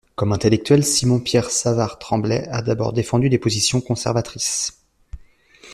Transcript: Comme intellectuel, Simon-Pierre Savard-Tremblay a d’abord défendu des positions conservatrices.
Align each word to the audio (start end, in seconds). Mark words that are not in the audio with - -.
Comme 0.15 0.33
intellectuel, 0.33 0.83
Simon-Pierre 0.83 1.51
Savard-Tremblay 1.51 2.47
a 2.49 2.63
d’abord 2.63 2.91
défendu 2.91 3.29
des 3.29 3.37
positions 3.37 3.81
conservatrices. 3.81 4.81